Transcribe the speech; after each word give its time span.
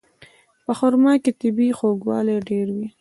په 0.65 0.71
خرما 0.77 1.13
کې 1.23 1.31
طبیعي 1.41 1.71
خوږوالی 1.77 2.37
ډېر 2.49 2.67
وي. 2.75 2.87